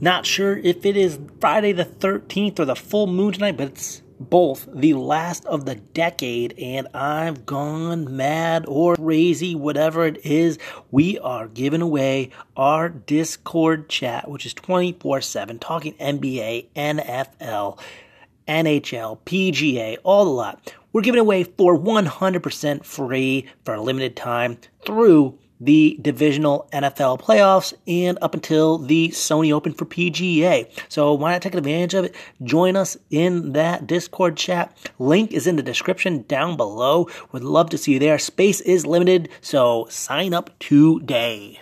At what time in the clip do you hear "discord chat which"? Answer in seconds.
12.90-14.44